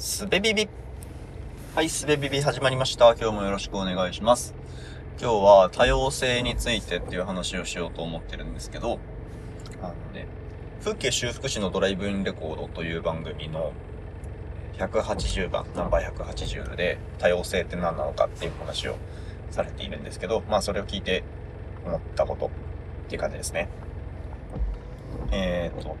[0.00, 0.68] すべビビ。
[1.74, 3.16] はい、すべビビ始まりました。
[3.16, 4.54] 今日もよろしくお願いします。
[5.20, 9.00] 今日は多様性についてっていう話をしようと思ってるんですけど、
[9.82, 10.28] あのね、
[10.84, 13.72] 風景修復師のドライブインレコードという番組の
[14.74, 18.94] 180番、ナンバー180で多様性って何なのかっていう話を
[19.50, 21.24] されているんですけど、まあそれを聞いて
[21.84, 22.50] 思ったことっ
[23.08, 23.68] ていう感じですね。
[25.32, 25.96] えっ、と、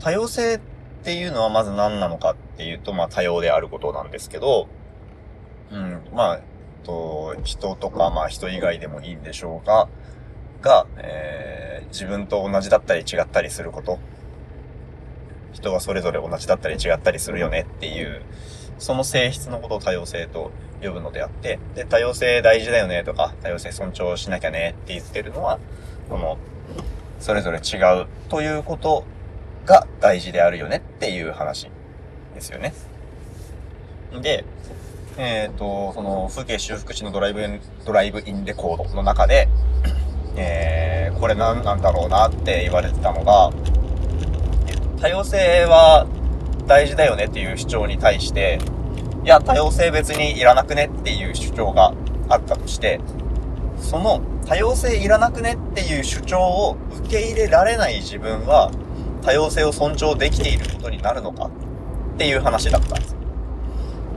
[0.00, 0.75] 多様性って
[1.06, 4.66] っていうのはまず何なのかっていうと、まあ多様であることなんですけど、
[5.70, 6.42] うん、まあ、えっ
[6.84, 9.88] と、人とか、まあ人以外でもいいんでしょうが、
[10.62, 14.00] が、えー、自分と同じだったり違ったりすること。
[15.52, 18.22] 人はそれぞれ同じだったり違ったりするよねっていう、
[18.80, 20.50] その性質のことを多様性と
[20.82, 25.60] 呼ぶのであって、で、多様性大事だよねとか、多様性尊重しなきゃねって言ってるのは、
[26.08, 26.36] この、
[27.20, 29.04] それぞれ違うということ
[29.66, 31.68] が大事であるよねっていう話
[32.34, 32.72] ですよね。
[34.22, 34.44] で、
[35.18, 39.48] えっ、と、その風景修復師のドライブイン、ドライブインレコードの中で、
[40.36, 43.50] えー、これ何なんだろうなって言われてたのが、
[45.00, 46.06] 多様性は
[46.66, 48.58] 大事だよねっていう主張に対して、
[49.24, 51.94] いや、多様性別にいらなくねっていう主張が
[52.28, 53.00] あったとして、
[53.80, 58.70] その多様性いらなくねっていう主張を受け入れられない自分は、
[59.26, 61.50] 多様性を尊重できていることになるのか
[62.14, 63.16] っていう話だったんです。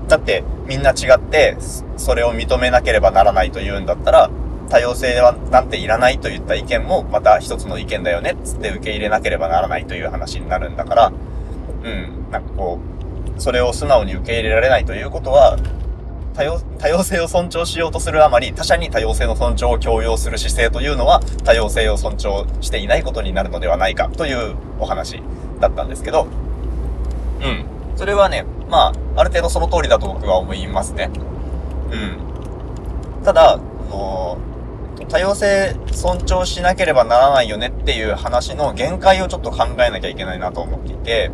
[0.07, 1.57] だって、みんな違って、
[1.97, 4.29] それを認めなければならないというんだったら、
[4.69, 11.11] 多様性はなんていらないといった意見もまた一つの意見だよねっつって受け入れなければならないという話になるんだから、
[11.83, 12.77] うん、なんかこ
[13.35, 15.57] う、それを素直に受け入れられないということは、
[16.33, 25.21] 多様、多様性を尊重しようとするあまり、他者に多様性の尊重を強要する姿勢というのは、多様性を尊重していないことになるのではないかというお話
[25.59, 26.27] だったんですけど、
[27.41, 27.65] うん。
[27.95, 31.09] それはね、まあ、ある程度その通りだと僕は思いますね。
[31.91, 33.23] うん。
[33.23, 33.57] ただ、あ
[33.91, 34.37] の
[35.09, 41.31] 多様性尊重しなければならないよねっていう話の限界をちょっと考えなきゃいけないなと思っていて、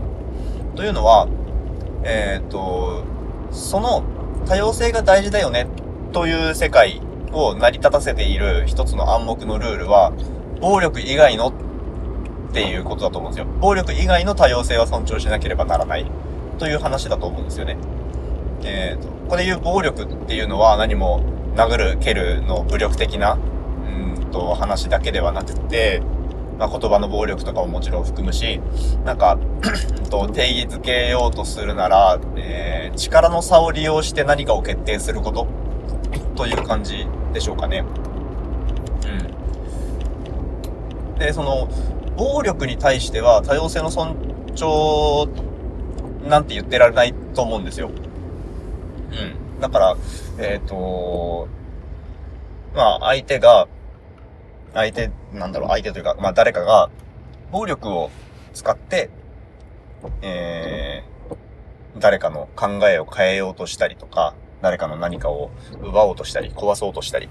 [0.76, 1.28] というのは、
[2.04, 3.04] えっ、と、
[3.52, 4.04] その
[4.46, 5.68] 多様性が大事だよね
[6.14, 7.02] という世界
[7.32, 10.14] を成り立たせている一つの暗黙のルールは、
[10.62, 11.54] 暴力以外のっ
[12.54, 13.52] ていうことだと思うんですよ。
[13.60, 16.10] 暴力以外の多様性は尊重しなければならない
[16.58, 17.78] という話だと思うんですよね。
[18.64, 21.22] えっ、と、ここで言う暴力っていうのは何も
[21.56, 26.02] 殴る、蹴るの武力的な、うんと話だけではなくて、
[26.58, 28.62] まあ、言葉の暴力とかももちろん含むし、
[29.04, 29.38] なんか、
[30.10, 35.48] と定義づけようとするなら、えー、力の差を利用して何かを決定すること
[36.36, 37.84] という感じでしょうかね。
[39.06, 41.20] うん。
[41.20, 41.70] で、その、
[42.18, 44.16] 暴力に対しては多様性の尊
[44.56, 45.28] 重
[46.28, 47.90] なんて言ってられないと思うんですよ。
[47.90, 49.60] うん。
[49.60, 49.98] だから、
[50.40, 51.48] えっ、と、
[52.74, 53.68] まあ、相手が、
[54.74, 56.90] 相手、なんだろう、相手というか、まあ誰かが、
[57.52, 58.10] 暴力を
[58.54, 59.10] 使って、
[60.22, 65.52] えー、誰かの考えを変えようとしたりとか、誰かの何かを
[65.82, 67.30] 奪おうとしたり、壊そうとしたり、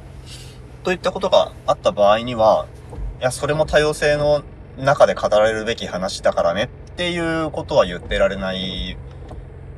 [0.82, 2.66] といったことがあった場合には、
[3.20, 4.42] いや、それも多様性の
[4.76, 8.96] 中で語られるべき話だからねっていうことは言ってられない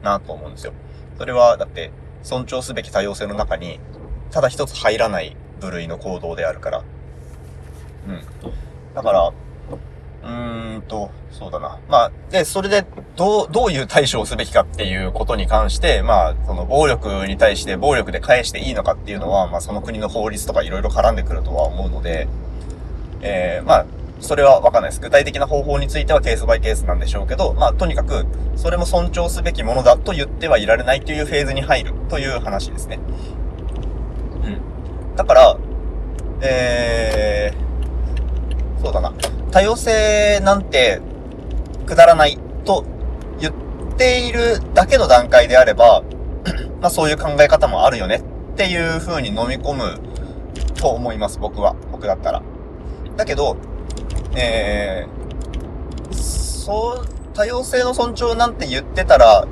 [0.02, 0.72] なと思うんですよ。
[1.18, 1.92] それは、だって、
[2.22, 3.78] 尊重すべき多様性の中に、
[4.30, 6.84] ただ一つ入らない部類の行動であるから。
[8.08, 8.20] うん。
[8.94, 9.32] だから、
[10.26, 11.78] うーんと、そうだな。
[11.88, 22.26] まあ、で、それで、どう、どういう対処をすべきかっていうことに関して、まあ、その暴力に対して暴力で返していいのかっていうのは、まあ、その国の法律とかいろいろ絡んでくるとは思うので、
[23.22, 23.86] えー、まあ、
[24.20, 25.00] それはわかんないです。
[25.00, 28.26] 具体的な方法についてはケースバイケースなんでしょうけど、まあ、とにかく、
[28.56, 32.98] それも尊重すべきものだと言ってはいられないというフェーズに入るという話ですね。
[34.44, 35.16] うん。
[35.16, 35.56] だから、
[36.40, 39.12] えー、そうだな。
[39.50, 41.00] 多様性なんて、
[41.86, 42.84] くだらないと
[43.40, 43.54] 言っ
[43.96, 46.02] ているだけの段階であれば、
[46.82, 48.22] まあそういう考え方もあるよね
[48.52, 50.00] っていう風に飲み込む
[50.74, 51.74] と思います、僕は。
[51.92, 52.42] 僕だったら。
[53.16, 53.56] だけど、
[54.36, 59.46] えー、そう、多様性の尊重なんて言ってたら、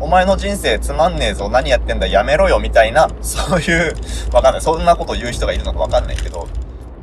[0.00, 3.94] お前の人生つまんねえぞ、何やってんだ、やめろよ、みたいな、そういう、
[4.32, 4.60] わかんない。
[4.60, 6.46] そんなこと言う人がいるのかわかんないけど、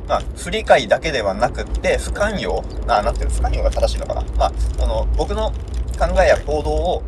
[0.08, 4.22] まあ、不理解だけではなくって、不寛容あ、なんていうの、不寛容が正しいのかな。
[4.36, 5.50] まあ、あの、僕の
[5.98, 7.02] 考えや行動を、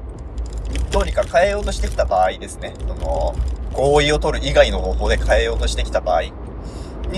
[0.90, 2.74] どうにか変えようとしてきた場合ですね。
[2.86, 3.34] その、
[3.72, 6.32] 合意を取る以外の方法で変えようとしてきた場合に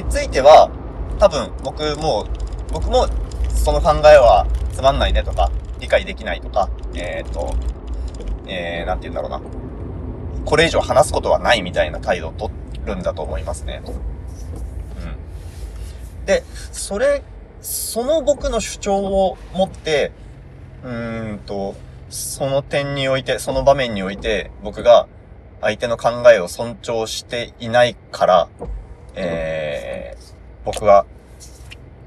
[0.09, 0.71] ついては、
[1.19, 2.27] 多分、僕も、
[2.73, 3.09] 僕も、
[3.49, 5.51] その考えはつまんないねとか、
[5.81, 7.55] 理解できないとか、えっ、と、
[8.47, 9.41] えー、なんて言うんだろうな。
[10.45, 12.53] これ以上話すことはないみたいな態度を取
[12.85, 13.83] るんだと思いますね。
[16.31, 17.25] で、それ、
[17.61, 20.13] その僕の主張を持って、
[20.85, 21.75] うーんと、
[22.09, 25.09] その点において、その場面において、僕が
[25.61, 28.49] 相手の考えを尊重していないから、
[29.17, 30.35] えー、
[30.65, 31.05] 僕は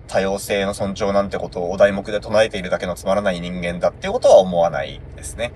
[0.07, 5.51] 多様性の尊重なんてことをお題目で唱えているだけのつまらない人間だっていうことは思わないですね。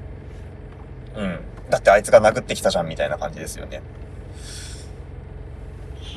[1.16, 1.40] うん。
[1.70, 3.82] だってあいつが殴ってきたじゃんみたいな感じですよね。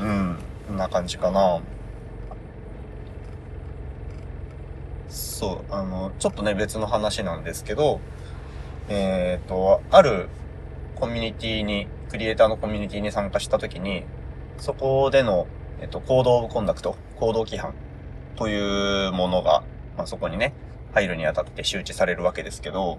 [0.00, 0.38] うん。
[0.66, 1.60] こんな感じかな。
[5.40, 7.98] そう、あの、ちょっとね、別の話なんですけど、
[8.90, 10.28] えっ、ー、と、ある
[10.96, 14.04] コミュニティに、クリエイターのコミュニティに参加したときに、
[14.58, 15.46] そこでの、
[15.80, 17.72] えっ、と、行動コンダクト、行動規範
[18.36, 19.62] というものが、
[19.96, 20.52] まあ、そこにね、
[20.92, 22.98] 入るにあたって周知されるわけですけど、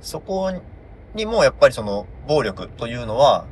[0.00, 0.50] そこ
[1.14, 3.44] にもやっぱりその暴力というのは、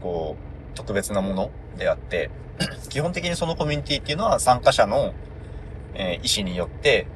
[0.00, 2.30] こう、特別なものであって、
[2.88, 5.12] 基本的にそのコミュニティっていうのは参加者の、
[5.94, 7.06] えー、意思によって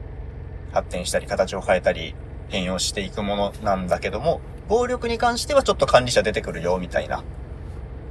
[0.73, 2.15] 発展したり形を変えたり
[2.49, 7.23] 変容していくものなんだけども、暴力に関してはちょっと管理者出てくるよ、みたいな。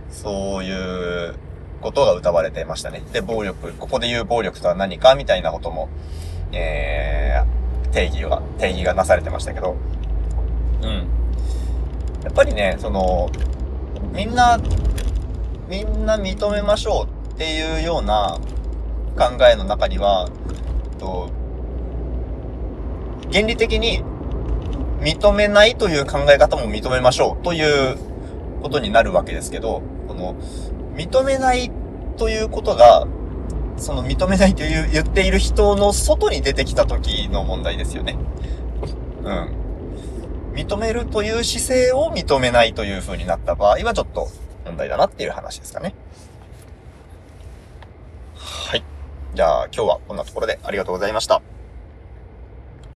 [0.09, 1.35] そういう
[1.81, 3.01] ことが歌われてましたね。
[3.11, 5.89] で、暴力、ここで言う暴力とは何かみたいなことも、
[6.51, 9.75] えー、定義が、定義がなされてましたけど、
[10.81, 10.89] うん。
[12.23, 13.29] やっぱりね、その、
[14.13, 14.59] みんな、
[15.69, 18.39] みんな認めましょうっていうような
[19.17, 20.27] 考えの中には、
[20.97, 21.29] と
[23.31, 24.03] 原理的に
[25.01, 27.97] 認めないという考え方も認めましょうという
[28.61, 30.35] ことになるわけですけど、この、
[30.95, 31.71] 認めない
[32.17, 33.07] ということが、
[33.77, 38.17] その認めないという言っている人の外に出てきた時の問題ですよね。
[39.23, 39.67] うん。
[40.53, 44.29] 認めるという姿勢を認めないという風になった場合はちょっと
[44.65, 45.93] 問題だなっていう話ですかね。
[48.35, 48.83] はい。
[49.37, 51.56] じゃあ今日はこんなところでありがとうございました。